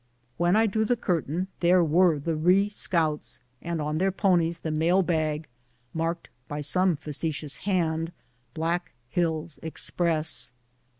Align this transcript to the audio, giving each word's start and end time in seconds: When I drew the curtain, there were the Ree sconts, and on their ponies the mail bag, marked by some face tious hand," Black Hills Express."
When 0.37 0.55
I 0.55 0.65
drew 0.65 0.83
the 0.83 0.95
curtain, 0.95 1.47
there 1.59 1.83
were 1.83 2.17
the 2.17 2.35
Ree 2.35 2.69
sconts, 2.69 3.39
and 3.61 3.79
on 3.79 3.99
their 3.99 4.11
ponies 4.11 4.57
the 4.61 4.71
mail 4.71 5.03
bag, 5.03 5.47
marked 5.93 6.27
by 6.47 6.61
some 6.61 6.95
face 6.95 7.19
tious 7.21 7.57
hand," 7.69 8.11
Black 8.55 8.93
Hills 9.11 9.59
Express." 9.61 10.53